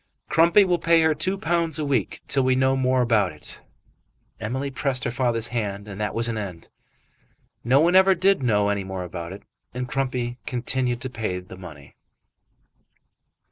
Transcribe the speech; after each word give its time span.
"Crumpy 0.29 0.65
will 0.65 0.79
pay 0.79 1.01
her 1.03 1.13
two 1.13 1.37
pounds 1.37 1.77
a 1.77 1.85
week 1.85 2.21
till 2.27 2.41
we 2.41 2.55
know 2.55 2.75
more 2.75 3.03
about 3.03 3.31
it." 3.31 3.61
Emily 4.39 4.71
pressed 4.71 5.03
her 5.03 5.11
father's 5.11 5.49
hand 5.49 5.87
and 5.87 6.01
that 6.01 6.15
was 6.15 6.27
an 6.27 6.39
end. 6.39 6.69
No 7.63 7.79
one 7.81 7.95
ever 7.95 8.15
did 8.15 8.41
know 8.41 8.69
any 8.69 8.83
more 8.83 9.03
about 9.03 9.31
it, 9.31 9.43
and 9.75 9.87
Crumpy 9.87 10.39
continued 10.47 11.01
to 11.01 11.09
pay 11.11 11.37
the 11.39 11.55
money. 11.55 11.95